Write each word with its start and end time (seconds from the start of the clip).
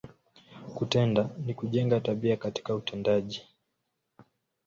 Kutenda, 0.75 1.29
ni 1.45 1.53
kujenga, 1.53 1.99
tabia 1.99 2.37
katika 2.37 2.75
utendaji. 2.75 3.41